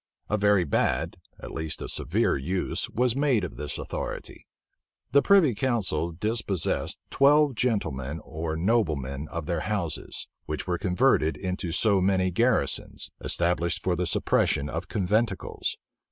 A 0.31 0.35
very 0.39 0.63
bad, 0.63 1.17
at 1.39 1.51
least 1.51 1.79
a 1.79 1.87
severe 1.87 2.35
use 2.35 2.89
was 2.89 3.15
made 3.15 3.43
of 3.43 3.55
this 3.55 3.77
authority. 3.77 4.47
The 5.11 5.21
privy 5.21 5.53
council 5.53 6.11
dispossessed 6.11 6.97
twelve 7.11 7.53
gentlemen 7.53 8.19
or 8.23 8.55
noblemen 8.55 9.27
of 9.27 9.45
their 9.45 9.59
houses;[*] 9.59 10.27
which 10.47 10.65
were 10.65 10.79
converted 10.79 11.37
into 11.37 11.71
so 11.71 12.01
many 12.01 12.31
garrisons, 12.31 13.11
established 13.23 13.83
for 13.83 13.95
the 13.95 14.07
suppression 14.07 14.69
of 14.69 14.87
conventicles. 14.87 15.77